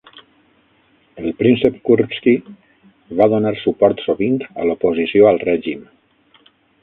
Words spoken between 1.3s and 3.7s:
príncep Kurbsky va donar